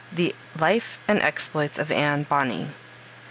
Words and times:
THE 0.11 0.33
LIFE 0.57 0.97
AND 1.07 1.21
EXPLOITS 1.21 1.77
OF 1.77 1.91
ANNE 1.91 2.23
BONNEY. 2.23 2.71